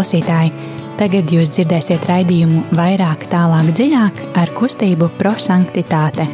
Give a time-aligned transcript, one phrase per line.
[0.00, 0.52] klausītāji!
[0.96, 6.24] Tagad jūs dzirdēsiet raidījumu vairāk, tālāk, dziļāk ar kustību prosanktitāte.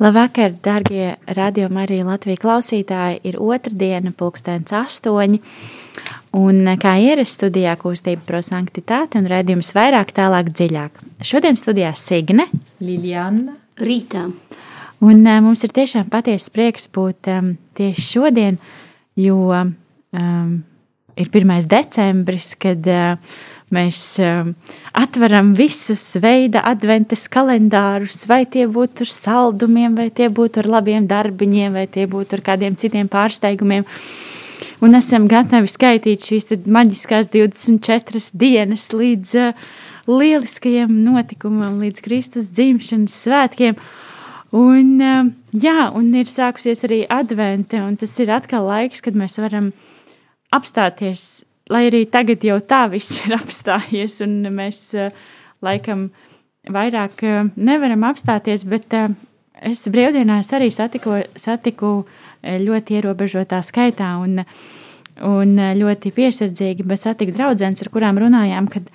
[0.00, 3.20] Labvakar, darbie radiokamā arī Latvijas klausītāji!
[3.28, 5.42] Ir otrdiena, pulkstenis astoņi.
[6.38, 11.04] Un kā ierasts studijā kustība prosanktitāte un redzējums vairāk, tālāk, dziļāk.
[11.20, 12.48] Šodien studijā Signe,
[12.80, 14.30] Liljana, Rītā.
[15.04, 18.58] Un uh, mums ir tiešām patiesa prieks būt um, tieši šodien,
[19.18, 20.56] jo um,
[21.14, 21.52] ir 1.
[21.70, 23.36] decembris, kad uh,
[23.74, 24.54] mēs um,
[24.98, 31.06] atveram visus veida adventas kalendārus, vai tie būtu ar saldumiem, vai tie būtu ar labiem
[31.10, 33.86] darbiņiem, vai tie būtu ar kādiem citiem pārsteigumiem.
[34.82, 39.68] Un esam gatavi skaitīt šīs maģiskās 24 dienas līdz uh,
[40.08, 43.78] lieliskajiem notikumam, līdz Kristus dzimšanas svētkiem.
[44.56, 49.36] Un, uh, jā, un ir sākusies arī advente, un tas ir atkal laiks, kad mēs
[49.42, 49.72] varam
[50.56, 55.12] apstāties lai arī tagad jau tā viss ir apstājies, un mēs uh,
[55.64, 56.08] laikam
[56.68, 59.12] vairāk uh, nevaram apstāties, bet uh,
[59.68, 62.00] es brīvdienās arī satiku, satiku
[62.38, 64.44] ļoti ierobežotā skaitā un,
[65.26, 68.86] un ļoti piesardzīgi, bet satiku draudzenes, ar kurām runājām, kad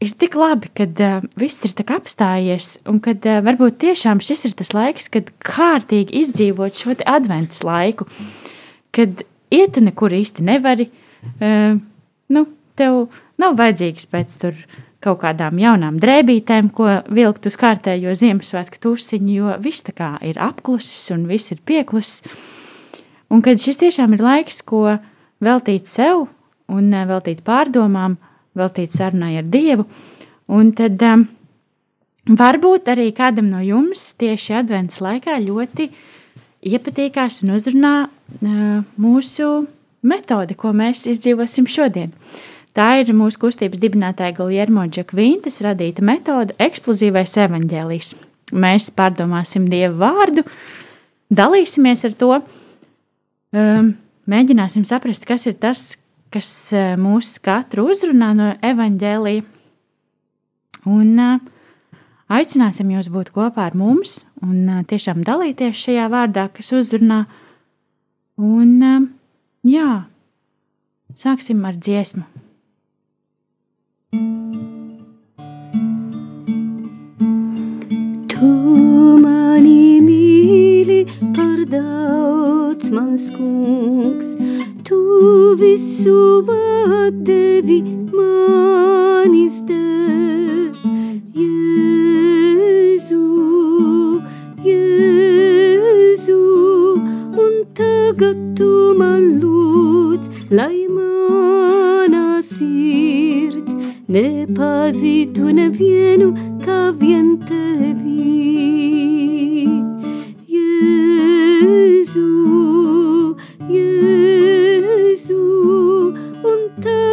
[0.00, 4.46] ir tik labi, kad uh, viss ir tak apstājies, un kad uh, varbūt tiešām šis
[4.48, 8.08] ir tas laiks, kad kārtīgi izdzīvot šo adventus laiku,
[8.96, 11.76] kad iet tu nekur īsti nevari, uh, uh,
[12.28, 12.46] nu,
[12.78, 13.08] tev
[13.40, 14.56] nav vajadzīgs pēc tur
[15.00, 20.40] kaut kādām jaunām drēbītēm, ko vilkt uz kārtējo Ziemassvētku tusiņu, jo viss tā kā ir
[20.40, 22.20] apklusis un viss ir pieklusis.
[23.30, 24.98] Un kad šis tiešām ir laiks, ko
[25.40, 26.26] veltīt sev
[26.70, 28.18] un veltīt pārdomām,
[28.60, 29.86] veltīt sarunai ar Dievu,
[30.52, 31.26] un tad um,
[32.28, 35.90] varbūt arī kādam no jums tieši advents laikā ļoti
[36.70, 39.50] iepatīkās un uzrunā uh, mūsu
[40.02, 42.12] metode, ko mēs izdzīvosim šodien.
[42.76, 48.12] Tā ir mūsu kustības dibinātāja Guljermo Džekvīntas radīta metode eksplozīvais evaņģēlijs.
[48.54, 50.44] Mēs pārdomāsim Dievu vārdu,
[51.34, 52.36] dalīsimies ar to,
[53.54, 53.90] um,
[54.30, 55.96] mēģināsim saprast, kas ir tas,
[56.32, 59.46] kas uh, mūs katru uzrunā no evaņģēlija,
[60.90, 61.38] un uh,
[62.32, 67.24] aicināsim jūs būt kopā ar mums un uh, tiešām dalīties šajā vārdā, kas uzrunā,
[68.40, 69.10] un
[69.60, 70.06] Jā,
[71.20, 72.22] sāksim ar dziesmu.
[78.32, 78.48] Tu
[79.20, 81.02] mani mīli
[81.36, 84.32] par daudz, mans kungs,
[84.90, 87.76] tu visu atdevi
[88.10, 90.80] manis dēļ.
[91.40, 93.20] Jēzu,
[94.66, 96.40] Jēzu,
[97.44, 106.32] un tagad tu man lūdz lai mana sirds nepazītu nevienu
[106.66, 108.26] kā vien tevi.
[110.58, 111.30] Jēzu,
[112.18, 112.79] Jēzu,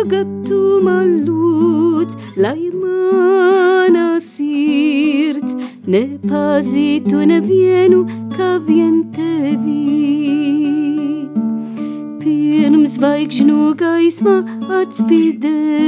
[0.07, 5.51] tagad tu man lūdz, lai mana sirds
[5.83, 8.05] nepazītu nevienu
[8.37, 9.83] kā vien tevi
[12.97, 14.37] zvaigžņu gaisma
[14.79, 15.86] atspīdēja.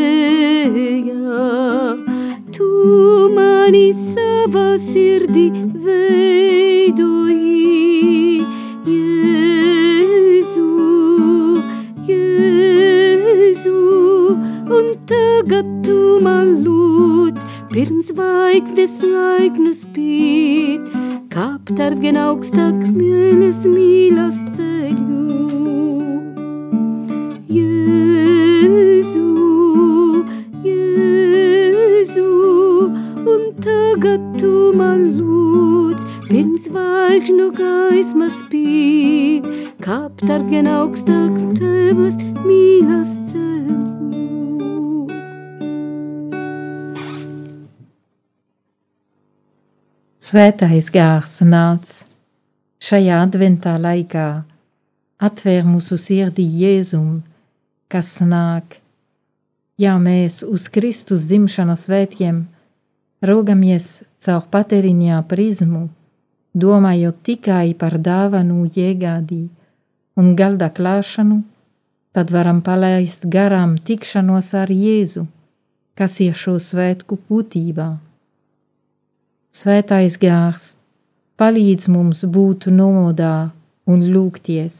[22.29, 25.19] Augstāk mīļas mīlas ceļu.
[36.69, 39.47] zvaigžņu gaisma spīd,
[39.83, 42.15] kāpt ar vien augstāk tevas
[42.45, 43.79] mīlas ceļu.
[50.29, 52.08] Svētais gārs nāc
[52.89, 54.27] šajā adventā laikā,
[55.21, 57.19] atvēr mūsu sirdī Jēzum,
[57.91, 58.79] kas nāk.
[59.79, 62.41] Ja mēs uz Kristus dzimšanas svētkiem
[63.29, 65.85] raugamies caur patēriņā prizmu,
[66.55, 69.45] domājot tikai par dāvanu iegādī
[70.19, 71.39] un galda klāšanu,
[72.15, 75.27] tad varam palaist garām tikšanos ar Jēzu,
[75.95, 77.91] kas ir šo svētku būtībā.
[79.53, 80.73] Svētais gārs,
[81.39, 83.51] palīdz mums būt nomodā
[83.87, 84.79] un lūgties.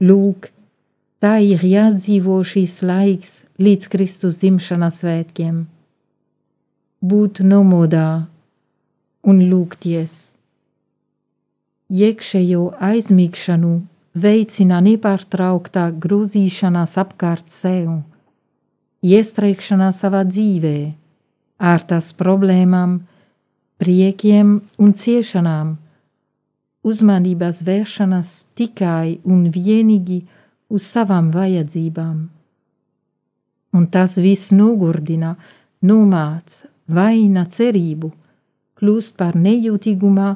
[0.00, 0.48] Lūk,
[1.20, 5.64] tā ir jādzīvo šīs laiks līdz Kristus dzimšanas svētkiem.
[7.04, 8.08] Būt nomodā
[9.28, 10.16] un lūgties.
[11.92, 13.74] Iekšējo aizmigšanu
[14.16, 18.00] veicina nepārtrauktā grūzīšanās apkārt sev,
[19.04, 20.78] iestrēgšanā savā dzīvē,
[21.60, 23.02] ar tās problēmām,
[23.80, 25.74] priekiem un ciešanām,
[26.84, 30.20] uzmanības vēršanas tikai un vienīgi
[30.68, 32.16] uz savām vajadzībām.
[33.74, 35.34] Un tas viss nogurdina,
[35.82, 38.12] nomāca, vaina cerību,
[38.78, 40.30] kļūst par nejūtīgumā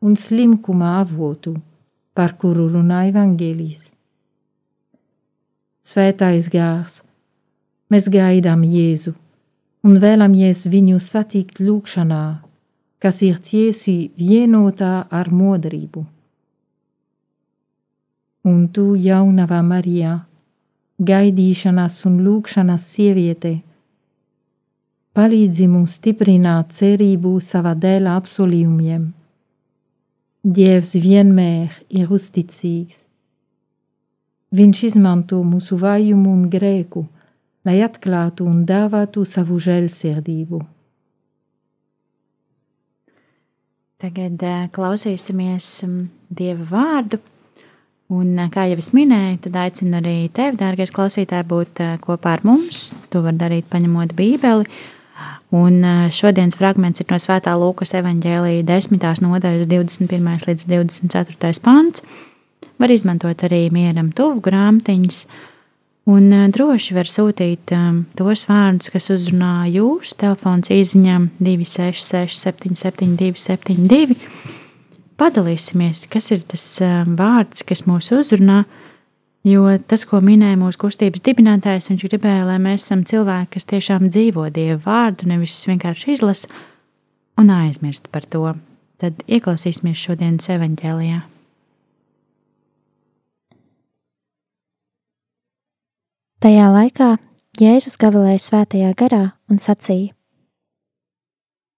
[0.00, 1.54] un slimkumā avotu,
[2.14, 3.86] par kuru runā evaņģēlijs.
[5.90, 7.00] Svētais gārs,
[7.90, 9.14] mēs gaidām Jēzu
[9.86, 12.24] un vēlamies viņu satikt lūkšanā,
[13.00, 16.04] kas ir tiesi vienotā ar modrību.
[18.50, 20.14] Un tu, jaunavā Marijā,
[21.00, 23.54] gaidīšanas un lūkšanas sieviete,
[25.16, 29.06] palīdzi mums stiprināt cerību savā dēla apsolījumiem.
[30.40, 33.06] Dievs vienmēr ir uzticīgs.
[34.56, 37.04] Viņš izmanto mūsu vājumu un grēku,
[37.64, 40.62] lai atklātu un dāvātu savu žēlsirdību.
[44.00, 44.40] Tagad
[44.72, 45.66] klausīsimies
[46.32, 47.18] Dieva vārdu.
[48.10, 52.88] Un, kā jau es minēju, tad aicinu arī tevi, dārgais klausītāj, būt kopā ar mums.
[53.12, 54.66] To var darīt, paņemot Bībeli.
[55.54, 59.22] Un šodienas fragments ir no Svētā Lūkas evanģēlīja 10.
[59.26, 60.48] nodaļas 21.
[60.48, 61.52] līdz 24.
[61.62, 62.02] pants.
[62.80, 65.24] Var izmantot arī mieram tuvu grāmatiņas.
[66.10, 70.14] Un uh, droši var sūtīt um, tos vārdus, kas uzrunā jūs.
[70.18, 74.16] Telefons izziņām 266, 772, 72.
[75.20, 78.64] Padalīsimies, kas ir tas um, vārds, kas mūs uzrunā.
[79.46, 84.10] Jo tas, ko minēja mūsu kustības dibinātājs, viņš gribēja, lai mēs esam cilvēki, kas tiešām
[84.12, 86.50] dzīvo dievu vārdu, nevis vienkārši izlasa
[87.40, 88.56] un aizmirst par to.
[89.00, 91.22] Tad ieklausīsimies šodienas evaņģēlijā.
[96.40, 97.06] Tajā laikā
[97.60, 100.14] Jēzus gavilēja svētajā garā un sacīja: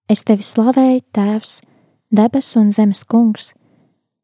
[0.07, 1.57] Es tevi slavēju, Tēvs,
[2.15, 3.51] debesu un zemes kungs,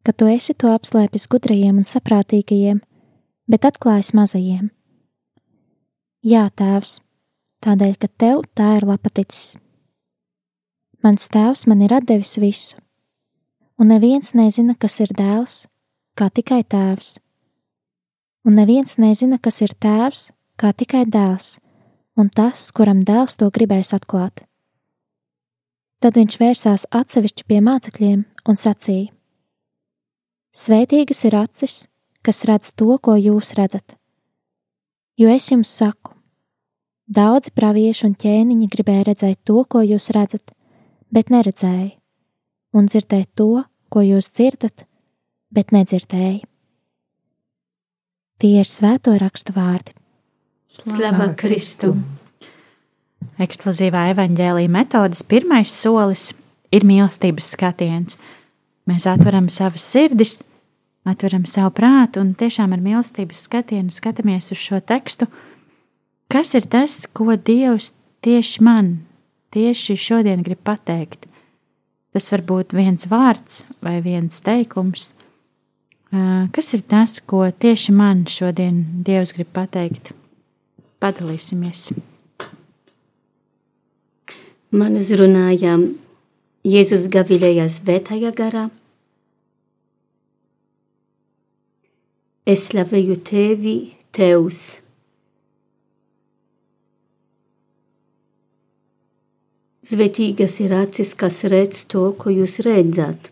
[0.07, 2.79] ka tu esi to apslēpis gudrajiem un saprātīgajiem,
[3.51, 4.71] bet atklājis mazajiem.
[6.23, 7.01] Jā, Tēvs,
[7.67, 9.57] tādēļ, ka tev tā ir lapaticis.
[11.03, 12.79] Mans tēvs man ir devis visu,
[13.75, 15.65] un neviens nezina, kas ir dēls,
[16.15, 17.17] kā tikai tēvs
[18.49, 21.59] un neviens nezina, kas ir tēvs, kā tikai dēls,
[22.17, 24.47] un tas, kuram dēls to gribēs atklāt.
[26.01, 29.13] Tad viņš vērsās atsevišķi pie mācekļiem un sacīja:
[30.57, 31.77] Svētīgas ir acis,
[32.25, 33.99] kas redz to, ko jūs redzat.
[35.21, 36.15] Jo es jums saku,
[37.05, 40.55] daudzi pravieši un ķēniņi gribēja redzēt to, ko jūs redzat,
[41.13, 41.99] bet neredzēja,
[42.73, 44.87] un dzirdēt to, ko jūs dzirdat,
[45.53, 46.48] bet nedzirdēja.
[48.39, 49.91] Tie ir svēto rakstu vārdi.
[50.71, 51.97] Slava Kristu!
[53.43, 56.29] Eksplozīvā evaņģēlīja metodas pirmais solis
[56.71, 58.15] ir mīlestības skatiens.
[58.87, 60.37] Mēs atveram savas sirdis,
[61.03, 65.27] atveram savu prātu un tiešām ar mīlestības skatienu skatāmies uz šo tekstu.
[66.31, 67.91] Kas ir tas, ko Dievs
[68.23, 69.01] tieši man,
[69.51, 71.27] tieši šodien grib pateikt?
[72.15, 75.11] Tas var būt viens vārds vai viens teikums,
[76.09, 80.15] Kas ir tas, ko tieši man šodien Dievs grib pateikt?
[81.03, 81.91] Padalīsimies.
[84.73, 85.77] Man uzrunāja
[86.65, 88.67] Jēzus Gavilējas svētajā garā.
[92.49, 93.77] Es slavēju tevi,
[94.17, 94.81] Tevs.
[99.89, 103.31] Svētīgas ir acis, kas redz to, ko jūs redzat.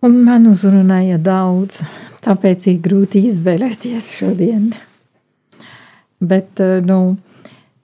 [0.00, 1.82] Un man uzrunāja daudz,
[2.24, 4.70] tāpēc ir grūti izvēlēties šodien.
[6.20, 7.18] Bet, eh, nu,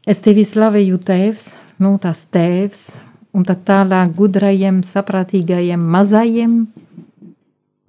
[0.08, 1.50] es tevi slavēju tēvs,
[1.84, 2.86] nu, tas tēvs,
[3.36, 6.54] un tad tālāk gudrajiem, saprātīgajiem, mazajiem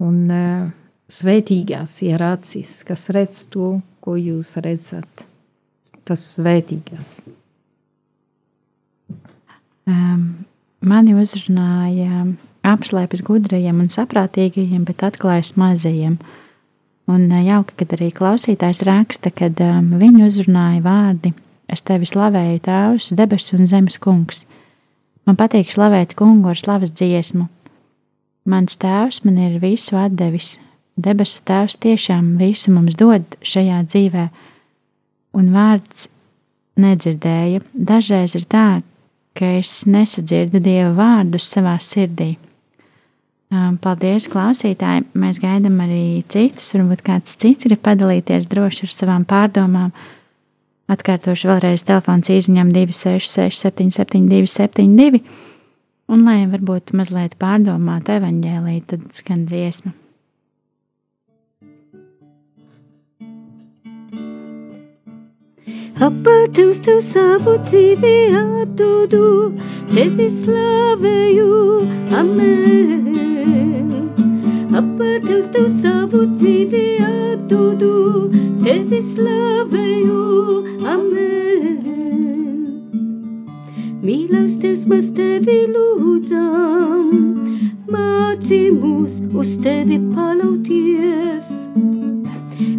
[0.04, 0.68] un uh,
[1.08, 5.24] svētīgās ir acis, kas redz to, ko jūs redzat.
[6.08, 7.22] Tas svētīgās.
[9.88, 10.44] Um,
[10.84, 12.26] mani uzrunāja
[12.74, 16.20] apslēpjas gudrajiem un saprātīgajiem, bet atklājas mazajiem.
[17.08, 21.34] Un jauki, kad arī klausītājs raksta, kad um, viņu uzrunāja vārdi
[21.68, 24.46] Es tevi slavēju, Tēvs, debesu un zemes kungs.
[25.28, 27.50] Man patīk slavēt kungu ar slavas dziesmu.
[28.48, 30.56] Mans tēvs man ir visu atdevis.
[30.96, 34.30] Debesu tēvs tiešām visu mums dod šajā dzīvē,
[35.36, 36.08] un vārds
[36.80, 37.66] nedzirdēja.
[37.76, 38.68] Dažreiz ir tā,
[39.36, 42.38] ka es nesadzirdu Dieva vārdus savā sirdī.
[43.48, 45.06] Paldies, klausītāji!
[45.16, 46.74] Mēs gaidām arī citus.
[46.76, 49.94] Varbūt kāds cits grib padalīties droši ar savām pārdomām.
[50.92, 55.22] Atkārtošu vēlreiz telefons īsiņām 266, 772, 72.
[56.12, 59.96] Un, lai varbūt mazliet pārdomātu evaņģēlīju, tad skan dziesma.
[66.04, 69.24] Abba tevs tev savu dzīvi atdodu,
[69.96, 71.48] tevi slavēju,
[72.20, 73.37] amen.
[74.78, 77.94] Abba tevs tev savu dzīvi atdodu,
[78.62, 80.20] tevi slavēju,
[80.94, 81.80] amen.
[84.06, 87.10] Mīlestības mēs tevi lūdzam,
[87.90, 91.50] māci mūs uz tevi palauties.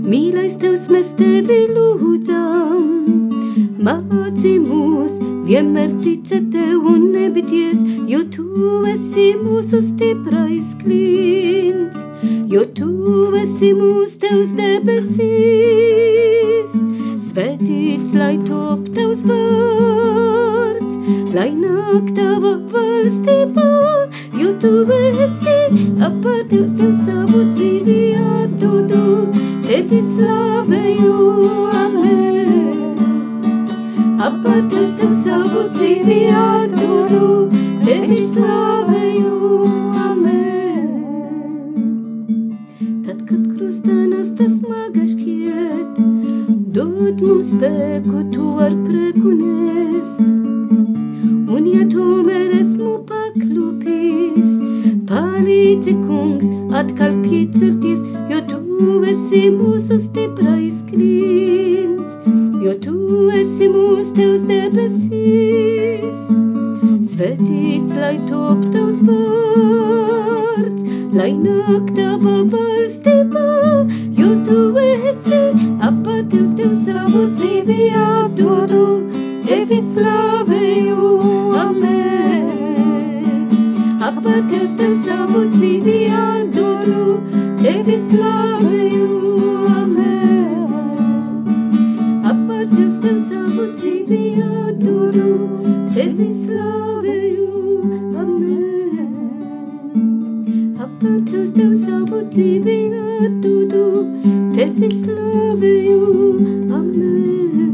[0.09, 3.27] Mīlais Tevs, mēs tevi lūdzam,
[3.78, 7.78] māci mūs vienmēr ticēt Tev un nebities,
[8.11, 8.44] jo Tu
[8.90, 11.99] esi mūsu stiprais klīns,
[12.50, 12.88] jo Tu
[13.42, 15.12] esi mūsu Tevs debesīs.
[17.28, 20.94] Svētīts, lai top Tavs vārds,
[21.37, 23.68] lai nāk Tava valstība,
[24.40, 25.58] jo Tu esi
[26.02, 29.04] apatevs Tev savu dzīvi atdodu
[29.68, 31.08] tevi slavēju,
[35.73, 37.49] dzīvi atdodu,
[37.85, 38.88] tevi slavēju,
[103.26, 103.82] atdodu,
[104.56, 105.99] Tevi slavēju,
[106.75, 107.73] amen.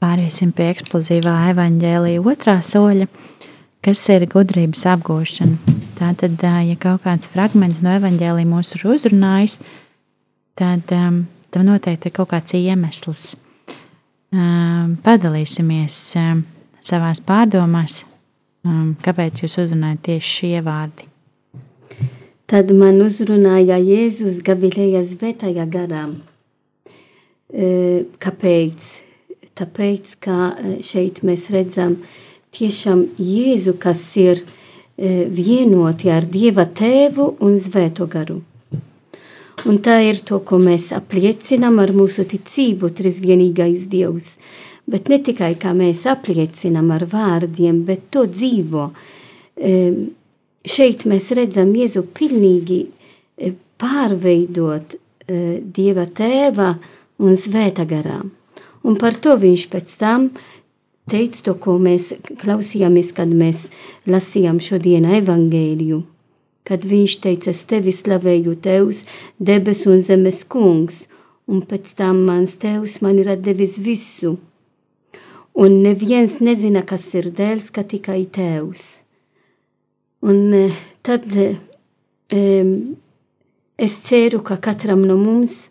[0.00, 3.08] Pāriesim pie eksplozīvā evaņģēlīja otrā soļa,
[3.84, 5.78] kas ir gudrības apgūšana.
[6.00, 9.58] Tātad, ja kaut kāds fragments no evaņģēlīja mūs ir uzrunājis,
[10.56, 13.34] tad um, tam noteikti ir kaut kāds iemesls.
[14.30, 16.44] Um, padalīsimies um,
[16.84, 18.04] savās pārdomās,
[18.64, 21.06] kāpēc jūs uzrunājat tieši šie vārdi.
[22.50, 26.08] Tad man uzrunāja Jēzus Galilejas svētajā garā.
[27.50, 27.68] E,
[28.18, 28.88] kāpēc?
[29.60, 31.94] Tāpēc, ka e, šeit mēs redzam
[32.56, 38.40] tiešām Jēzu, kas ir e, vienoti ar Dieva tēvu un svēto garu.
[39.68, 44.34] Un tā ir to, ko mēs apliecinām ar mūsu ticību, trīsvienīgais Dievs.
[44.90, 48.88] Bet ne tikai kā mēs apliecinām ar vārdiem, bet to dzīvo.
[50.60, 54.98] Šeit mēs redzam Jēzu pilnīgi e, pārveidot e,
[55.64, 56.74] Dieva tēva
[57.24, 58.18] un svēta garā.
[58.84, 60.28] Un par to viņš pēc tam
[61.10, 62.10] teica to, ko mēs
[62.42, 63.68] klausījāmies, kad mēs
[64.08, 66.02] lasījām šodien evangēliju.
[66.68, 69.06] Kad viņš teica, es tevi slavēju tevs,
[69.40, 71.06] debes un zemes kungs,
[71.48, 74.36] un pēc tam mans tevs man ir devis visu.
[75.60, 79.02] Un neviens nezina, kas ir dēls, ka tikai tevs.
[80.24, 82.72] Un eh, tad um,
[83.76, 85.66] es ceru, ka katram no mums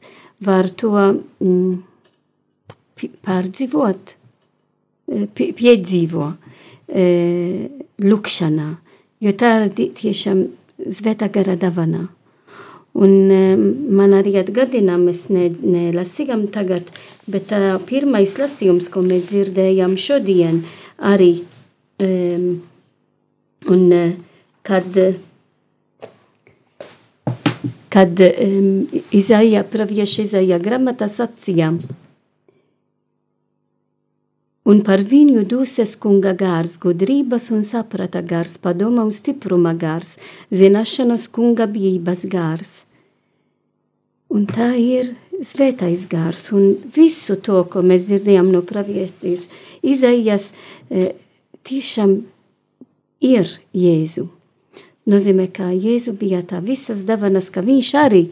[0.45, 1.79] var to mm,
[3.25, 4.13] pārdzīvot,
[5.35, 6.29] piedzīvo
[8.09, 8.69] lūkšanā,
[9.25, 10.45] jo tā ir tiešām
[10.99, 12.07] svētā gara dāvana.
[12.99, 13.13] Un
[13.95, 16.89] man arī atgādina, mēs nelasījām ne tagad,
[17.31, 20.63] bet tā pirmais lasījums, ko mēs dzirdējām šodien,
[20.99, 21.31] arī,
[22.03, 22.49] um,
[23.71, 23.85] un
[24.67, 24.99] kad
[27.89, 31.79] kad um, Izaija, pravieša Izaija grāmatā sacījām.
[34.69, 40.19] Un par viņu dūses kunga gārs, gudrības un saprata gārs, padoma un stipruma gārs,
[40.53, 42.73] zināšanas kunga bijības gārs.
[44.29, 45.13] Un tā ir
[45.45, 49.47] svētais gārs, un visu to, ko mēs dzirdējām no praviestīs,
[49.79, 50.51] Izaijas
[50.91, 51.13] e,
[51.63, 52.17] tiešām
[53.23, 54.27] ir Jēzu
[55.09, 58.23] nozīmē, ka Jēzu bija tā visas dāvanas, ka viņš arī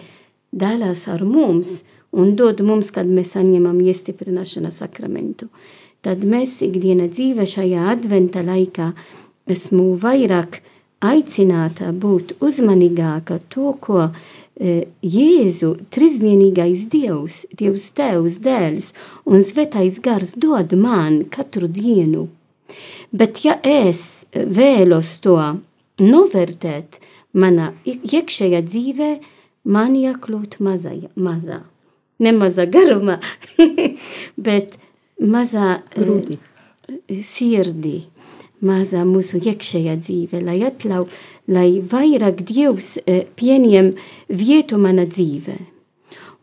[0.52, 1.80] dalās ar mums
[2.12, 5.50] un dod mums, kad mēs saņemam iestiprināšanas sakramentu.
[6.06, 8.92] Tad mēs ikdiena dzīve šajā adventa laikā
[9.50, 10.62] esmu vairāk
[11.04, 14.12] aicināta būt uzmanīgāka to, ko e,
[14.58, 18.90] Jēzu, trīsvienīgais Dievs, Dievs Tēvs, Dēls
[19.30, 22.28] un Svētais Gars dod man katru dienu.
[23.14, 25.38] Bet ja es vēlos to
[26.02, 26.98] novērtēt
[27.38, 29.12] manā iekšējā dzīvē,
[29.70, 31.62] man jākļūt mazā, mazā.
[32.18, 33.20] Ne mazā garumā,
[34.48, 34.80] bet
[35.22, 36.40] mazā Grūti.
[37.22, 38.08] sirdī,
[38.66, 41.14] mazā mūsu iekšējā dzīve, lai atļauj,
[41.48, 42.98] lai vairāk Dievs
[43.40, 43.94] pieņem
[44.30, 45.58] vietu manā dzīvē.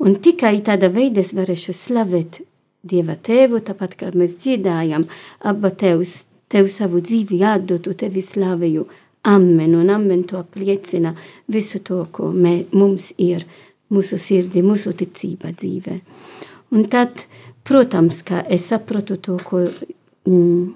[0.05, 2.43] Un tikai tādā veidā es varēšu slavēt
[2.85, 5.07] Dieva tēvu, tāpat kā mēs dziedājam,
[5.41, 8.85] abba tevs, tev savu dzīvi atdotu, tevi slavēju,
[9.25, 11.15] Amen, un amen to apliecina
[11.49, 13.47] visu to, ko mē, mums ir
[13.89, 15.95] mūsu sirdī, mūsu ticība dzīvē.
[16.77, 17.23] Un tad,
[17.65, 20.75] protams, ka es saprotu to, ko mm,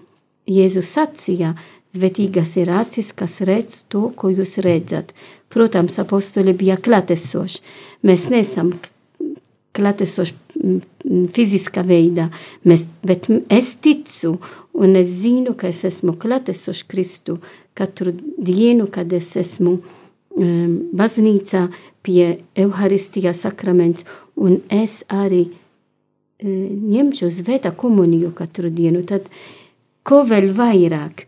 [0.49, 1.53] Jēzus sacīja,
[1.99, 5.11] Svētīgas ir acis, kas redz to, ko jūs redzat.
[5.51, 7.63] Protams, apostoli bija klātesoši.
[8.07, 8.75] Mēs nesam
[9.79, 12.29] klātesoši mm, mm, fiziskā veidā,
[12.69, 14.37] mēs, bet es ticu
[14.79, 17.39] un es zinu, ka es esmu klātesoši Kristu
[17.79, 21.67] katru dienu, kad es esmu um, baznīcā
[22.07, 24.07] pie Euharistijā sakraments,
[24.39, 25.65] un es arī uh,
[26.95, 29.27] ņemšu svētā komuniju katru dienu, tad
[30.07, 31.27] ko vēl vairāk?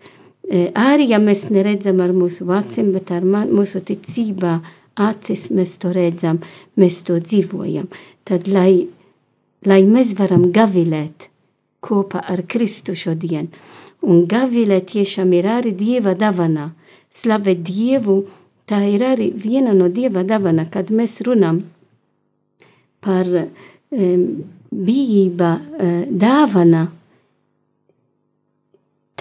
[0.51, 4.57] Arī, ja mēs neredzam ar mūsu acīm, bet ar mūsu ticībā
[5.01, 6.41] acis mēs to redzam,
[6.75, 7.87] mēs to dzīvojam,
[8.27, 8.89] tad lai,
[9.63, 11.29] lai mēs varam gavilēt
[11.81, 13.47] kopā ar Kristu šodien,
[14.01, 16.71] Un gavilē tiešām ir arī dieva dāvana.
[17.13, 18.23] Slavēt dievu,
[18.65, 21.61] tā ir arī viena no dieva dāvana, kad mēs runām
[23.05, 24.25] par um,
[24.71, 26.87] bijība uh, dāvana.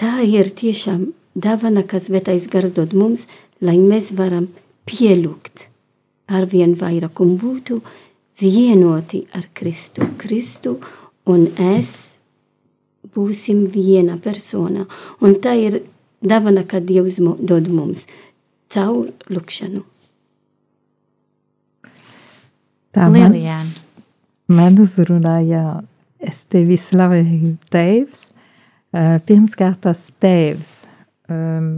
[0.00, 3.26] Tā ir tiešām dāvana, kas svētais gars dod mums,
[3.60, 4.48] lai mēs varam
[4.88, 5.68] pielūgt
[6.30, 7.80] arvien vairāk un būtu
[8.40, 10.06] vienoti ar Kristu.
[10.20, 10.78] Kristu
[11.28, 12.16] un es
[13.14, 14.86] būsim viena persona.
[15.20, 15.80] Un tā ir
[16.22, 18.06] dāvana, kad Dievs dod mums
[18.70, 19.84] caur lukšanu.
[22.90, 23.36] Tā man,
[24.50, 25.80] man uzrunāja,
[26.18, 28.24] es tevi slavēju tēvs,
[29.26, 30.72] pirmkārt tas tēvs.
[31.30, 31.70] Um,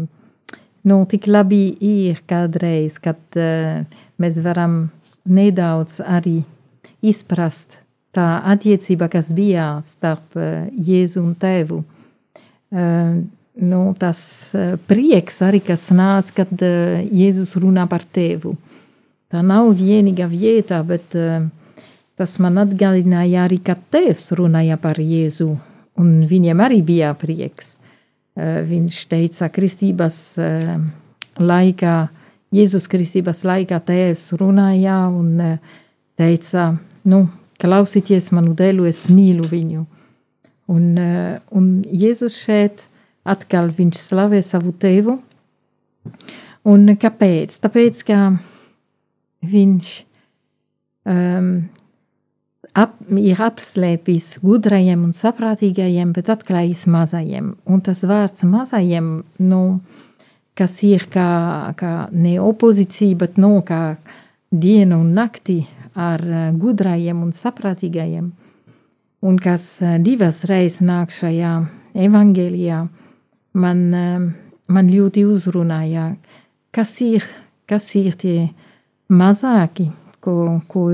[0.88, 3.84] nu, tik labi ir kādreiz, kad uh,
[4.18, 4.86] mēs varam
[5.28, 6.40] nedaudz arī
[7.02, 11.80] izprast tā attiecība, kas bija starp eh, Jēzu un Tēvu.
[12.72, 13.14] Eh,
[13.72, 14.20] nu, tas
[14.56, 18.54] eh, prieks arī, kas nāca, kad Jēzus runā par Tēvu.
[19.32, 21.14] Tā nav vienīga vieta, bet
[22.20, 25.48] tas man atgādināja arī, kad Tēvs runāja par Jēzu,
[25.96, 27.78] un viņam arī bija prieks.
[28.38, 30.18] Viņš teica, kristības
[31.36, 31.96] laikā,
[32.52, 35.34] Jēzus kristības laikā Tēvs runāja un
[36.16, 36.70] teica,
[37.08, 37.26] nu,
[37.60, 39.84] klausieties manu dēlu, es mīlu viņu.
[40.72, 40.86] Un,
[41.52, 42.86] un Jēzus šeit
[43.28, 45.18] atkal viņš slavē savu tevu.
[46.68, 47.54] Un kāpēc?
[47.62, 48.18] Tāpēc, ka
[49.52, 49.92] viņš
[51.10, 51.52] um,
[52.78, 57.54] ap, ir apslēpis gudrajiem un saprātīgajiem, bet atklājis mazajiem.
[57.68, 59.12] Un tas vārds mazajiem,
[59.44, 59.62] nu,
[60.58, 63.96] kas ir kā, kā ne opozīcija, bet nu, kā
[64.52, 65.62] diena un nakti
[65.94, 68.30] ar eh, gudrajiem un saprātīgajiem,
[69.28, 71.52] un kas eh, divas reizes nāk šajā
[72.06, 72.82] evangelijā,
[73.52, 74.28] man, eh,
[74.72, 76.12] man ļoti uzrunāja,
[76.72, 77.28] kas ir,
[77.68, 78.38] kas ir tie
[79.12, 79.90] mazāki,
[80.24, 80.88] ko, ko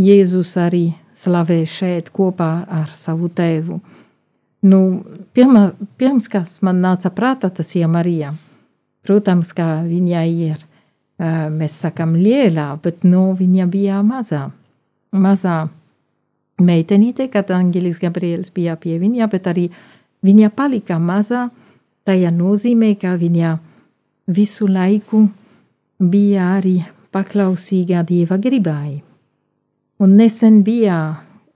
[0.00, 3.80] Jēzus arī slavē šeit kopā ar savu tēvu.
[4.70, 4.78] Nu,
[5.36, 8.32] pirma, pirms, kas man nāca prātā, tas ir Marija.
[9.04, 10.58] Protams, ka viņa ir
[11.20, 14.46] mēs sakām lielā, bet nu, viņa bija mazā.
[15.12, 15.68] Mazā
[16.60, 19.68] meitenīte, kad Angelis Gabriels bija pie viņa, bet arī
[20.24, 21.48] viņa palika mazā.
[22.08, 23.58] Tajā nozīmē, ka viņa
[24.32, 25.26] visu laiku
[26.00, 26.78] bija arī
[27.12, 29.09] paklausīgā dieva gribai.
[30.00, 30.96] Un nesen bija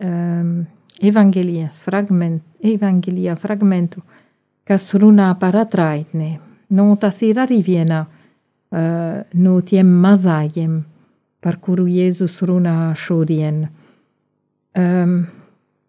[0.05, 0.67] um,
[1.01, 4.03] fragment, evangelijā fragmentu,
[4.69, 6.39] kas runā par atraitnē.
[6.77, 10.83] Nu, tas ir arī viena uh, no tiem mazajiem,
[11.41, 13.69] par kuru Jēzus runā šodien.
[14.77, 15.27] Um,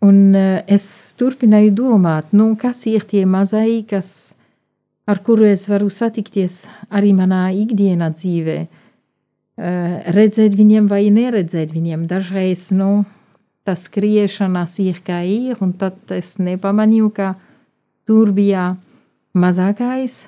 [0.02, 4.36] un uh, es turpināju domāt, nu, kas ir tie mazie, kas,
[5.08, 8.60] ar kuru es varu satikties arī manā ikdienā dzīvē.
[9.56, 12.10] Uh, redzēt viņiem vai neredzēt viņiem.
[12.12, 13.06] Dažreiz, nu,
[13.64, 17.30] tas skriešanas ir kā ir, un tad es nepamanīju, ka
[18.04, 18.74] tur bija
[19.32, 20.26] mazākais,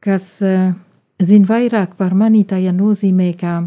[0.00, 0.72] kas uh,
[1.20, 3.58] zina vairāk par mani, tajā nozīmē, ka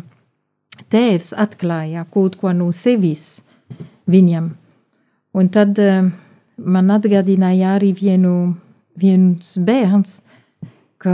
[0.89, 3.43] tēvs atklāja kaut ko no sevis
[4.09, 4.55] viņam.
[5.37, 6.09] Un tad uh,
[6.57, 8.55] man atgādināja arī vienu,
[8.97, 10.23] viens bērns,
[10.97, 11.13] ka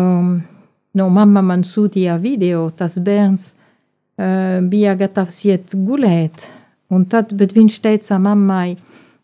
[0.99, 6.49] no mamma man sūtīja video, tas bērns uh, bija gatavs iet gulēt
[6.89, 8.73] Un tad, bet viņš teica mammai,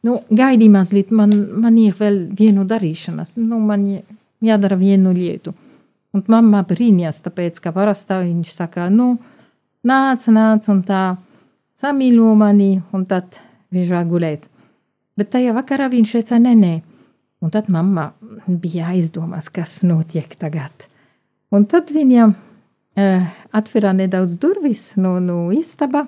[0.06, 1.34] nu, gaidi mazliet, man,
[1.64, 3.88] man ir vēl vienu darīšanas, nu, man
[4.46, 5.56] jādara vienu lietu.
[6.16, 9.16] Un mamma brīnījās, tāpēc, ka parastā viņš saka, nu,
[9.86, 11.04] nāc, nāc, un tā
[11.82, 13.42] samīļo mani, un tad
[13.74, 14.46] viņš var gulēt.
[15.18, 16.76] Bet tajā vakarā viņš teica, nē, nē.
[17.44, 18.12] Un tad mamma
[18.48, 20.86] bija aizdomās, kas notiek tagad.
[21.54, 26.08] Un tad viņa uh, atvira nedaudz durvis no, no istaba,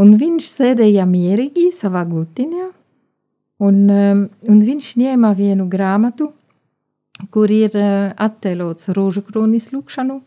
[0.00, 2.64] Un viņš sēdēja mierīgi savā gultiņā,
[3.62, 6.32] un, um, un viņš ņēma vienu grāmatu,
[7.30, 10.18] kur ir uh, attēlots rožu kronis lūkšanu,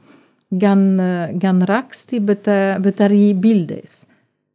[0.56, 4.06] gan, uh, gan raksti, bet, uh, bet arī bildēs.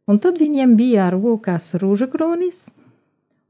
[0.09, 2.71] Un tad viņiem bija rokās rožu kronis,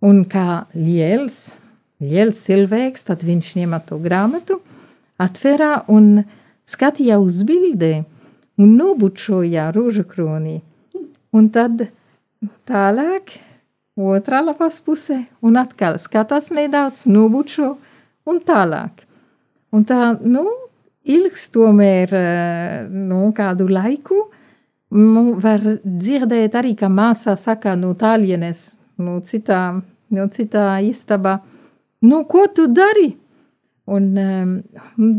[0.03, 1.55] un kā liels,
[2.03, 4.59] liels cilvēks, tad viņš ņēma to grāmatu,
[5.21, 6.23] atverā un
[6.65, 7.95] skatīja uz bildē
[8.57, 10.61] un nobučoja rožu kroni
[11.33, 11.87] un tad
[12.69, 13.37] tālāk,
[13.97, 17.75] otrā lapas pusē, un atkal skatās nedaudz, nobučo,
[18.29, 19.03] un tālāk.
[19.73, 20.45] Un tā, nu,
[21.03, 22.13] ilgs tomēr,
[22.93, 24.27] nu, kādu laiku,
[24.93, 28.71] nu, var dzirdēt arī, ka māsā saka no tālienes,
[29.01, 29.63] no citā,
[30.13, 31.39] no citā istabā,
[32.05, 33.15] nu, ko tu dari?
[33.91, 34.05] Un,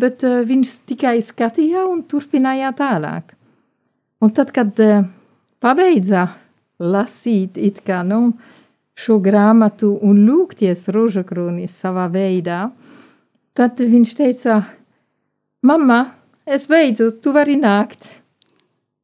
[0.00, 3.34] bet viņš tikai skatījā un turpināja tālāk.
[4.24, 4.78] Un tad, kad
[5.60, 6.28] pabeidza
[6.80, 8.32] lasīt kā nu,
[8.94, 12.68] šo grāmatu un lūgties rožakrūnis savā veidā,
[13.52, 14.60] tad viņš teica,
[15.62, 16.00] mamma,
[16.46, 18.06] es beidzu, tu vari nākt.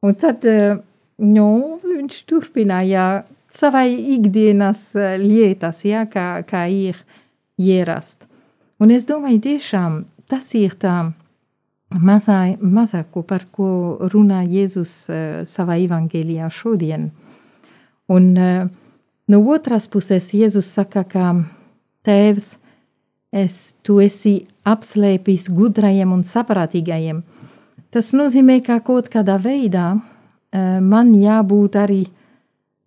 [0.01, 0.45] Un tad
[1.21, 1.49] nu,
[1.83, 3.05] viņš turpināja
[3.51, 4.89] savai ikdienas
[5.21, 6.97] lietas, ja, kā, kā ir
[7.61, 8.30] ierast.
[8.81, 9.97] Un es domāju, tiešām
[10.31, 11.11] tas ir tā
[11.93, 17.11] mazā, mazāko, par ko runā Jēzus uh, savā evangelijā šodien.
[18.09, 18.65] Un uh,
[19.29, 21.27] no otras puses Jēzus saka, ka
[22.07, 22.55] tēvs,
[23.29, 27.21] es, tu esi apslēpis gudrajiem un saprātīgajiem.
[27.93, 32.01] Tas nozīmē, ka kaut kādā veidā uh, man jābūt arī,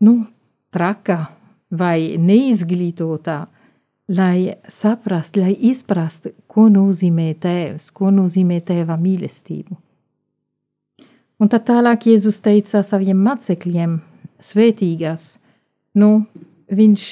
[0.02, 0.24] nu,
[0.74, 1.28] traka
[1.70, 3.44] vai neizglītotā,
[4.08, 9.76] lai saprastu, lai izprastu, ko nozīmē tēvs, ko nozīmē tēva mīlestību.
[11.40, 13.96] Un tad tālāk Jēzus teica saviem mācekļiem,
[14.44, 15.34] svētīgās,
[15.98, 16.10] nu,
[16.70, 17.06] viņš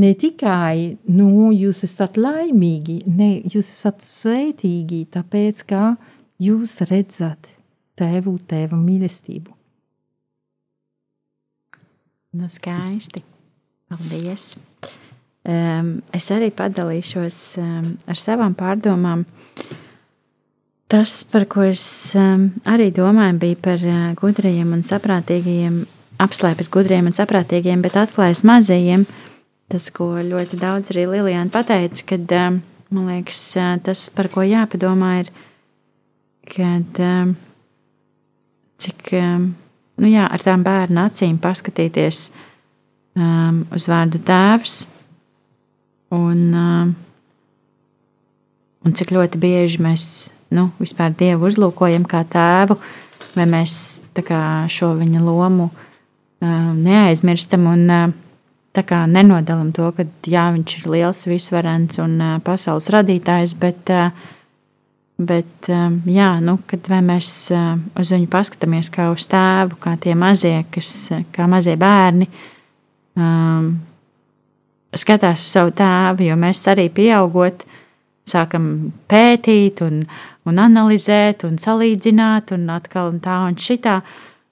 [0.00, 5.94] ne tikai, nu, jūs esat laimīgi, ne, jūs esat svētīgi, tāpēc, ka
[6.42, 7.52] jūs redzat
[7.98, 9.54] tēvu, tēva mīlestību.
[12.38, 13.24] Nu, skaisti.
[13.88, 14.52] Paldies!
[15.48, 17.36] Es arī padalīšos
[18.08, 19.24] ar savām pārdomām.
[20.88, 21.84] Tas, par ko es
[22.16, 25.82] arī domāju, bija par uh, gudriem un saprātīgiem,
[26.24, 29.04] apslēpis gudriem un saprātīgiem, bet atklājis mazajiem.
[29.68, 32.32] Tas, ko ļoti daudz arī Lilijāna pateica, kad
[32.88, 35.32] man liekas, uh, tas, par ko jāpadomā, ir,
[36.48, 37.02] kad
[38.78, 39.10] cik
[39.98, 42.28] nu jā, ar tām bērnu acīm paskatīties
[43.18, 44.86] um, uz vārdu tēvs
[46.14, 46.88] Un, uh,
[48.84, 50.04] un cik ļoti bieži mēs
[50.56, 52.78] nu, vispār Dievu uzlūkojam kā tēvu,
[53.34, 53.74] vai mēs
[54.24, 54.40] kā,
[54.72, 58.08] šo viņa lomu uh, neaizmirstam un uh,
[58.86, 63.90] kā, nenodalam to, ka jā, viņš ir liels, visvarens un pasaules radītājs, bet,
[65.18, 67.32] bet jā, nu, kad mēs
[67.98, 70.92] uz viņu paskatāmies kā uz tēvu, kā tie mazie, kas,
[71.34, 72.28] kā mazie bērni,
[74.96, 77.64] skatās uz savu tēvu, jo mēs arī pieaugot,
[78.28, 78.70] sākam
[79.08, 80.02] pētīt un,
[80.48, 84.00] un analizēt, un salīdzināt, un atkal un tā un šitā.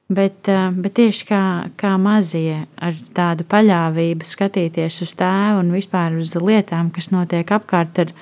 [0.07, 1.42] Bet, uh, bet tieši kā,
[1.75, 7.99] kā mazie ar tādu paļāvību skatīties uz tēvu un vispār uz lietām, kas notiek apkārt,
[8.05, 8.12] ar,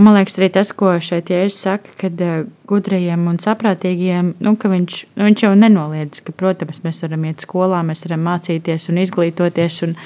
[0.00, 4.72] man liekas, arī tas, ko šeit Jēzus saka, kad uh, gudrajiem un saprātīgiem, nu, ka
[4.72, 9.04] viņš, nu, viņš jau nenoliedz, ka, protams, mēs varam iet skolā, mēs varam mācīties un
[9.04, 9.98] izglītoties un,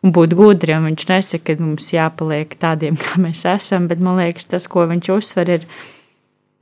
[0.00, 4.20] un būt gudri, un viņš nesaka, ka mums jāpaliek tādiem, kā mēs esam, bet man
[4.20, 5.66] liekas, tas, ko viņš uzsver, ir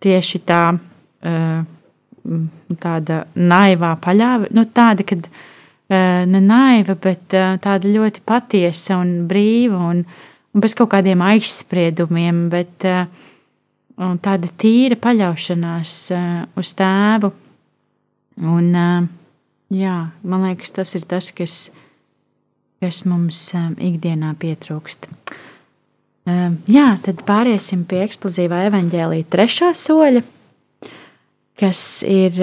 [0.03, 0.63] tieši tā,
[2.83, 5.31] tāda naivā paļāva, nu tāda, kad
[5.89, 10.03] ne naiva, bet tāda ļoti patiesa un brīva un,
[10.53, 12.85] un bez kaut kādiem aizspriedumiem, bet
[13.99, 15.95] tāda tīra paļaušanās
[16.59, 17.33] uz tēvu.
[18.39, 18.69] Un,
[19.75, 21.69] jā, man liekas, tas ir tas, kas,
[22.83, 25.09] kas mums ikdienā pietrūkst.
[26.69, 30.23] Jā, tad pāriesim pie eksplozīvā evaņģēlīja trešā soļa,
[31.59, 32.37] kas ir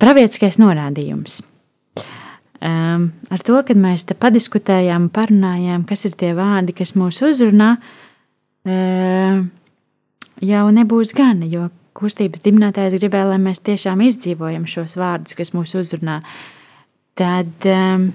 [0.00, 1.40] pravietiskais norādījums.
[2.60, 7.70] Ar to, kad mēs te padiskutējām, parunājām, kas ir tie vārdi, kas mūs uzrunā,
[10.44, 15.72] jau nebūs gana, jo kustības dibinātājs gribēja, lai mēs tiešām izdzīvojam šos vārdus, kas mūs
[15.80, 16.20] uzrunā.
[17.18, 18.10] Tad um,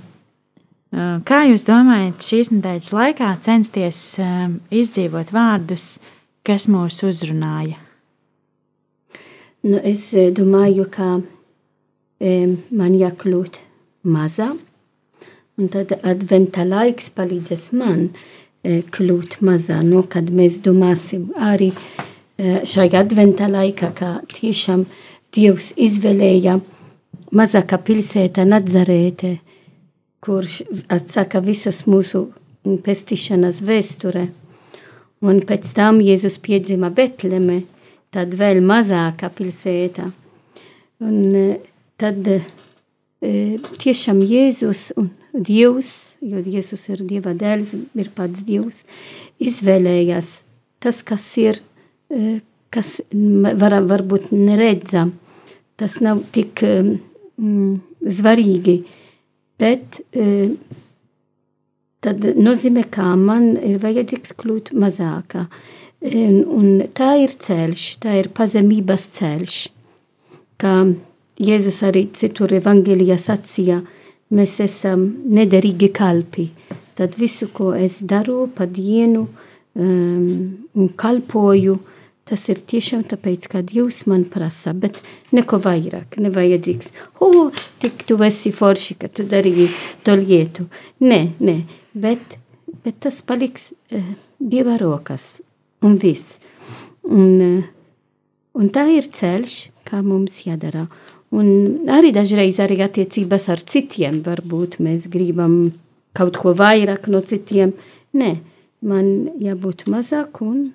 [0.96, 4.02] Kā jūs domājat, šīs nedēļas laikā censties
[4.72, 5.98] izdzīvot vārdus,
[6.46, 7.82] kas mūs uzrunāja?
[9.66, 10.06] Nu, es
[10.38, 11.18] domāju, ka
[12.22, 13.60] man jākļūt
[14.08, 14.54] mazā,
[15.60, 18.08] un tad adventa laiks palīdzēs man
[18.64, 21.74] kļūt mazā, no nu, kad mēs domāsim arī
[22.40, 24.88] šajā adventa laikā, ka tiešām
[25.36, 26.62] Dievs izvēlēja
[27.36, 29.36] mazākā pilsēta Nazarēte,
[30.24, 32.26] kurš atsaka visus mūsu
[32.86, 34.28] pestīšanas vēsture.
[35.26, 37.62] Un pēc tam Jēzus piedzima Betleme,
[38.14, 40.10] tad vēl mazākā pilsēta.
[41.06, 41.46] Un e,
[42.00, 42.40] tad e,
[43.84, 45.92] tiešām Jēzus un Dievs,
[46.24, 48.84] jo Jēzus ir Dieva dēls, ir pats Dievs,
[49.44, 50.38] izvēlējās
[50.84, 51.60] tas, kas ir,
[52.14, 52.40] e,
[52.72, 55.16] kas var, varbūt neredzam.
[55.76, 56.62] Tas nav tik
[57.38, 57.74] mm,
[58.08, 58.80] svarīgi
[59.60, 60.50] Bet e,
[62.04, 65.46] tad nozīmē, ka man ir vajadzīgs kļūt mazākā.
[66.04, 69.60] E, un tā ir ceļš, tā ir pazemības ceļš.
[70.60, 70.76] Kā
[71.40, 73.82] Jēzus arī citur evangelijā sacīja,
[74.36, 76.50] mēs esam nederīgi kalpi.
[76.96, 80.30] Tad visu, ko es daru pa dienu um,
[80.80, 81.95] un kalpoju, uh,
[82.26, 84.98] Tas ir tiešām tāpēc, ka Dievs man prasa, bet
[85.36, 86.88] neko vairāk, nevajadzīgs.
[87.22, 89.68] O, tik tu esi forši, ka tu darīji
[90.06, 90.66] to lietu.
[91.06, 91.56] Nē, nē,
[91.94, 92.38] bet,
[92.82, 94.08] bet tas paliks uh,
[94.42, 95.36] Dieva rokas
[95.86, 96.40] un viss.
[97.06, 97.68] Un, uh,
[98.58, 99.54] un tā ir ceļš,
[99.86, 100.88] kā mums jādara.
[101.36, 105.76] Un arī dažreiz arī attiecības ar citiem, varbūt mēs gribam
[106.18, 107.76] kaut ko vairāk no citiem.
[108.18, 108.32] Nē,
[108.82, 109.14] man
[109.46, 110.66] jābūt mazāk un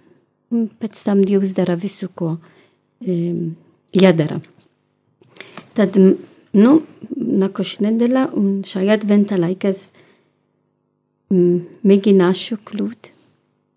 [0.51, 3.57] un pēc tam Dievs dara visu, ko um,
[3.95, 4.41] jādara.
[5.79, 6.83] Tad, nu,
[7.17, 9.81] nākošais nedēļa un šajā adventa laikā es
[11.31, 13.01] um, mēģināšu kļūt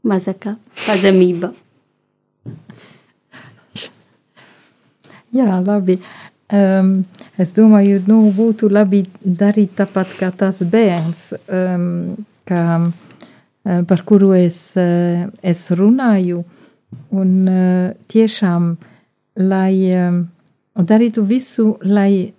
[0.10, 0.52] mazākā
[0.86, 1.50] pazemība.
[5.38, 5.96] Jā, labi.
[6.54, 7.00] Um,
[7.42, 12.14] es domāju, nu, būtu labi darīt tāpat kā tas bērns, um,
[12.46, 16.44] kā, uh, par kuru es, uh, es runāju.
[17.14, 18.74] Un uh, tiešām,
[19.40, 20.22] lai uh,
[20.78, 22.34] darītu visu, lai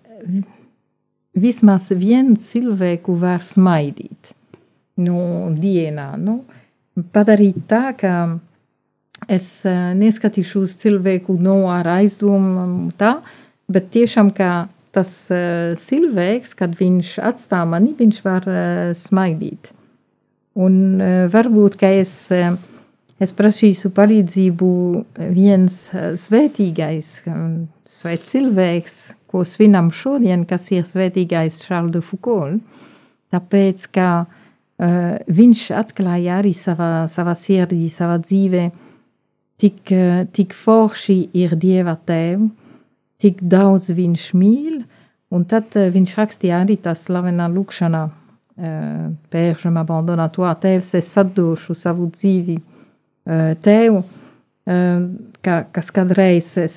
[1.35, 4.35] vismaz vienu cilvēku var smaidīt
[5.03, 5.19] nu,
[5.59, 6.15] dienā.
[6.21, 6.43] Nu,
[7.15, 8.15] padarīt tā, ka
[9.31, 13.17] es uh, neskatīšu uz cilvēku no ar aizdomu tā,
[13.71, 19.73] bet tiešām kā tas uh, cilvēks, kad viņš atstāja mani, viņš var uh, smaidīt.
[20.55, 22.55] Un uh, varbūt, ka es uh,
[23.23, 24.71] es prasīšu palīdzību
[25.35, 27.11] viens eh, svētīgais,
[27.85, 28.97] svēts cilvēks,
[29.31, 32.63] ko svinam šodien, kas ir svētīgais Charles de Foucault,
[33.35, 38.69] tāpēc, ka uh, viņš atklāja arī savā, savā sirdī, savā dzīvē,
[39.59, 42.47] tik, uh, tik forši ir Dieva tēvu,
[43.19, 44.85] tik daudz viņš mīl,
[45.35, 50.55] un tad uh, viņš rakstīja arī tā slavenā lūkšanā, uh, Père, je m'abandonne à toi,
[50.55, 52.61] tēvs, es atdošu savu dzīvi,
[53.25, 54.03] tev,
[54.65, 56.77] ka, kas kādreiz es,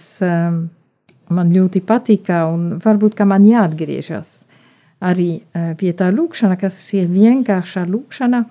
[1.28, 4.46] man ļoti patika, un varbūt man jāatgriežas
[5.04, 5.44] arī
[5.78, 8.44] pie tā lūkšana, kas ir vienkārša lūkšana,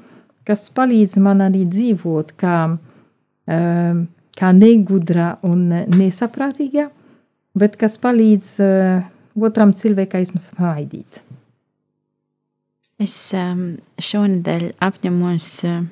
[0.46, 2.58] kas palīdz man arī dzīvot, kā,
[4.36, 6.86] kā negudrā un nesaprātīgā,
[7.58, 8.52] bet kas palīdz
[9.36, 11.22] otram cilvēkam smaidīt.
[12.96, 15.82] Es um, šonadēļ apņemos uh,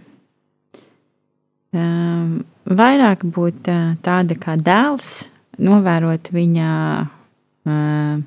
[1.75, 5.27] vairāk būt uh, tāda kā dēls,
[5.59, 6.71] novērot viņa
[7.03, 8.19] uh,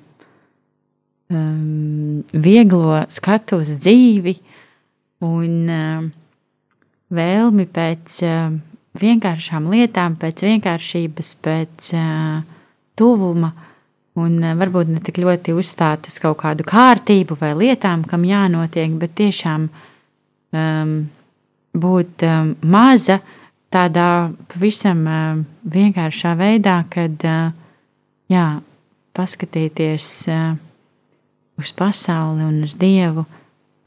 [1.31, 4.35] um, vieglo skatu uz dzīvi
[5.27, 5.53] un
[7.07, 8.19] vēlmi pēc
[9.01, 11.89] vienkāršām lietām, pēc vienkāršības, pēc
[12.97, 13.53] tuvuma.
[14.17, 18.95] Un uh, varbūt ne tik ļoti uzstāt uz kaut kādu kārtību vai lietām, kam jānotiek,
[18.97, 20.95] bet tiešām um,
[21.75, 23.19] būt um, maza
[23.73, 27.49] tādā pavisam um, vienkāršā veidā, kad uh,
[28.31, 28.45] jā,
[29.17, 30.53] paskatīties uh,
[31.59, 33.25] uz pasauli un uz Dievu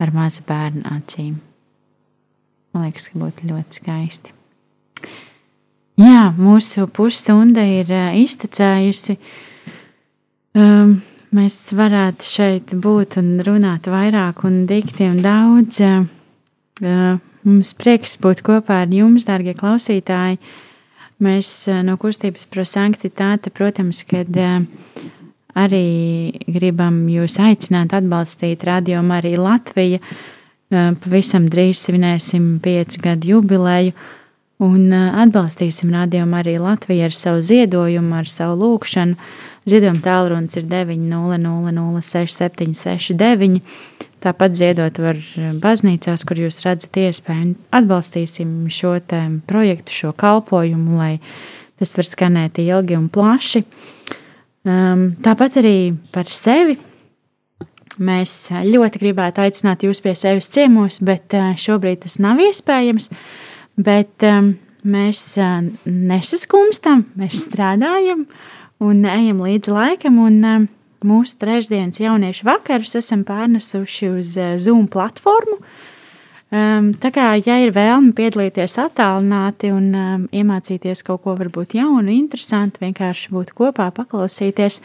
[0.01, 1.39] ar maza bērna acīm.
[2.71, 4.37] Man liekas, ka būtu ļoti skaisti.
[6.01, 9.17] Jā, mūsu pusstunda ir uh, iztecējusi.
[10.57, 11.01] Um,
[11.37, 15.83] mēs varētu šeit būt un runāt vairāk un dikti un daudz.
[16.81, 20.41] Uh, mums prieks būt kopā ar jums, dārgie klausītāji.
[21.21, 24.63] Mēs uh, no kustības prosanktitāte, protams, kad uh,
[25.59, 25.87] arī
[26.49, 29.99] gribam jūs aicināt atbalstīt Radio Mariju Latviju.
[30.71, 33.91] Pavisam drīz svinēsim piecu gadu jubileju
[34.63, 39.15] un atbalstīsim Radio Mariju Latviju ar savu ziedojumu, ar savu lūkšanu.
[39.69, 43.61] Ziedojuma tālrunis ir 900-6769.
[44.21, 45.17] Tāpat ziedot var
[45.63, 47.55] baznīcās, kur jūs redzat iespēju.
[47.73, 48.99] Atbalstīsim šo
[49.49, 51.15] projektu, šo kalpojumu, lai
[51.81, 53.65] tas var skanēt ilgi un plaši.
[54.69, 55.77] Um, tāpat arī
[56.13, 56.77] par sevi.
[58.01, 63.09] Mēs ļoti gribētu aicināt jūs pie sevis ciemos, bet uh, šobrīd tas nav iespējams.
[63.81, 64.53] Bet um,
[64.85, 65.23] mēs
[65.85, 68.27] nesaskumstam, mēs strādājam
[68.85, 70.21] un ejam līdzi laikam.
[70.29, 70.69] Un, um,
[71.07, 75.61] mūsu trešdienas jauniešu vakarus esam pārnesuši uz uh, Zoom platformu.
[76.51, 82.11] Um, tā kā, ja ir vēlme piedalīties attālināti un um, iemācīties kaut ko varbūt jaunu,
[82.11, 84.81] interesantu, vienkārši būt kopā, paklausīties,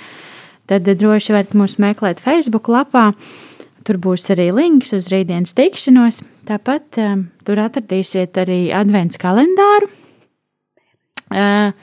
[0.70, 3.08] tad droši varat mūs meklēt Facebook lapā.
[3.86, 6.22] Tur būs arī links uz rītdienas tikšanos.
[6.46, 9.90] Tāpat um, tur atradīsiet arī advents kalendāru.
[11.34, 11.74] Uh,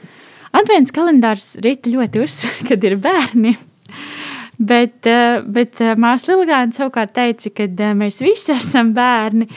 [0.55, 3.57] advents kalendārs rīt ļoti uzsver, kad ir bērni.
[4.63, 9.49] Bet, eh, bet eh, māsa Lilgāna savukārt teica, ka eh, mēs visi esam bērni.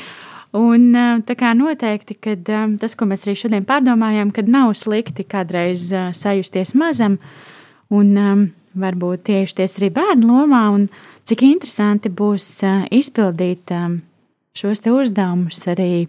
[0.56, 0.96] Un
[1.28, 2.32] tā kā noteikti, ka
[2.80, 7.18] tas, ko mēs arī šodien pārdomājam, kad nav slikti kādreiz sajusties mazam
[7.92, 8.14] un
[8.72, 10.88] varbūt tiešties arī bērnu lomā, un
[11.28, 12.48] cik interesanti būs
[12.88, 13.76] izpildīt
[14.56, 16.08] šos uzdevumus arī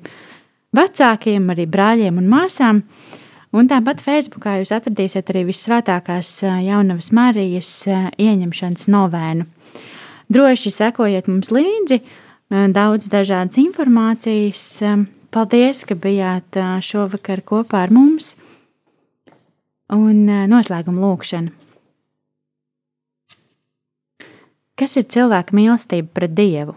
[0.78, 2.84] vecākiem, arī brāļiem un māsām.
[2.86, 3.25] Uh,
[3.56, 7.70] Un tāpat Facebookā jūs atradīsiet arī visvētākās jaunavas Marijas
[8.20, 9.46] ieņemšanas novēnu.
[10.28, 12.00] Droši sekojiet mums līdzi,
[12.76, 14.64] daudz dažādas informācijas.
[15.32, 18.34] Paldies, ka bijāt šovakar kopā ar mums.
[19.94, 21.54] Un noslēguma lūkšana.
[24.76, 26.74] Kas ir cilvēka mīlestība pret Dievu?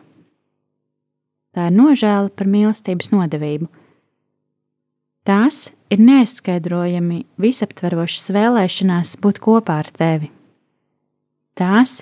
[1.52, 3.68] Tā ir nožēla par mīlestības nodevību.
[5.28, 10.30] Tās ir neizskaidrojami visaptverošas vēlēšanās būt kopā ar tevi.
[11.58, 12.02] Tās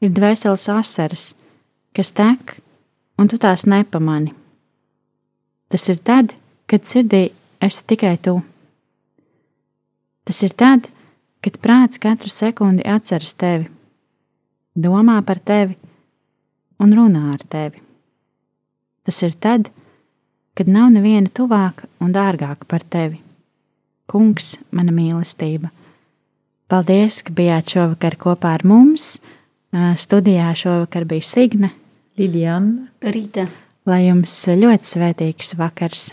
[0.00, 1.26] ir dvēseles asaras,
[1.96, 2.56] kas tek,
[3.20, 4.32] un tu tās nepamani.
[5.70, 6.32] Tas ir tad,
[6.66, 7.28] kad sirdī
[7.62, 8.40] esi tikai tu.
[10.24, 10.88] Tas ir tad,
[11.44, 13.68] kad prāts katru sekundi atceras tevi,
[14.74, 15.76] domā par tevi
[16.80, 17.80] un runā ar tevi.
[19.04, 19.79] Tas ir tad, kad
[20.54, 23.20] kad nav neviena tuvāka un dārgāka par tevi.
[24.10, 25.70] Kungs, mana mīlestība!
[26.70, 29.16] Paldies, ka bijāt šovakar kopā ar mums.
[29.70, 31.72] Studijā šovakar bija Signe,
[32.18, 33.46] Liljana, Rīta.
[33.86, 36.10] Lai jums ļoti svētīgs vakars!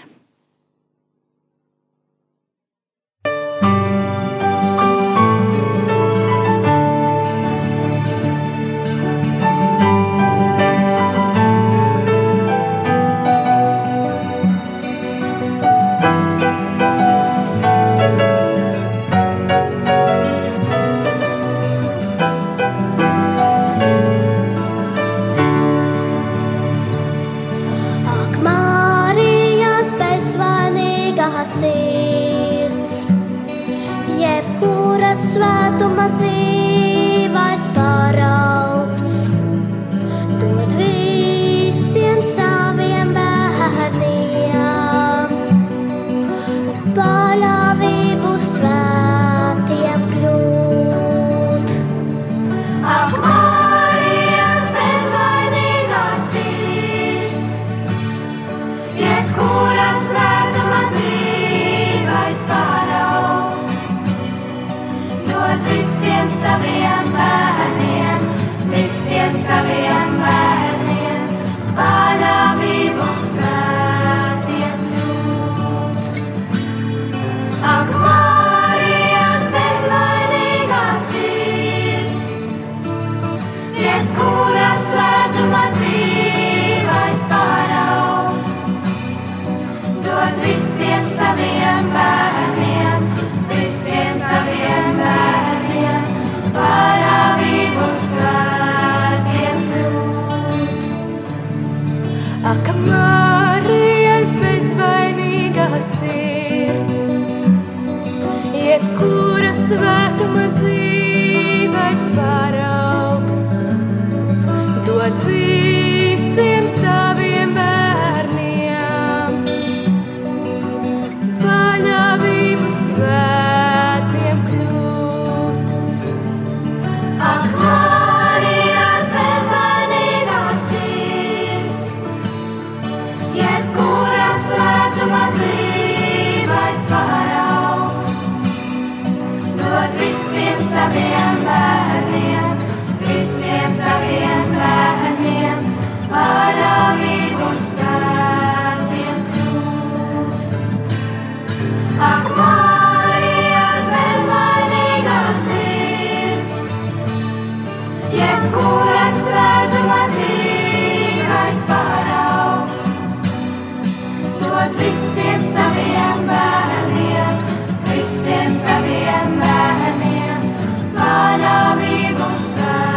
[164.67, 167.39] dot visiem saviem bērniem,
[167.87, 170.51] visiem saviem bērniem,
[170.97, 172.96] manā vību svētā.